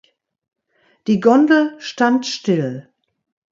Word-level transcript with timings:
Die 1.05 1.19
Gondel 1.19 1.79
stand 1.79 2.25
still. 2.25 2.89